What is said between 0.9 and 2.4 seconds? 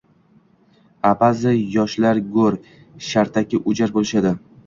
Ha, ba`zi yoshlar